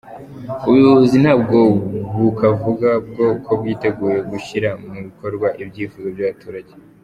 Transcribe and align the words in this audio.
Ubuyobozi 0.67 1.17
nabwo 1.25 1.59
bukavuga 2.17 2.89
ko 3.45 3.51
bwiteguye 3.59 4.19
gushyira 4.31 4.69
mu 4.83 4.93
bikorwa 5.07 5.47
ibyifuzo 5.61 6.07
by’abaturage. 6.15 6.73